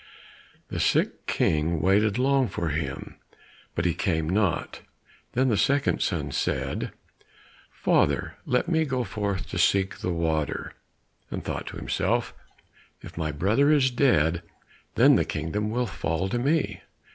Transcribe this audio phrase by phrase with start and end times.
[0.69, 3.17] The sick King waited long for him,
[3.75, 4.81] but he came not.
[5.33, 6.91] Then the second son said,
[7.71, 10.73] "Father, let me go forth to seek the water,"
[11.29, 12.33] and thought to himself,
[13.01, 14.41] "If my brother is dead,
[14.95, 16.81] then the kingdom will fall to me."